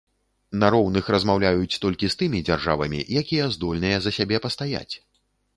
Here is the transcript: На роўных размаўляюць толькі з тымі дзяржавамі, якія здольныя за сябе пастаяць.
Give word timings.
На 0.61 0.67
роўных 0.75 1.09
размаўляюць 1.15 1.79
толькі 1.83 2.09
з 2.13 2.19
тымі 2.21 2.39
дзяржавамі, 2.47 3.05
якія 3.23 3.53
здольныя 3.57 3.97
за 4.07 4.17
сябе 4.21 4.37
пастаяць. 4.49 4.91